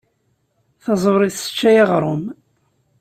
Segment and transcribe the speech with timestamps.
[0.83, 2.23] Taẓuri tesseččay aɣrum.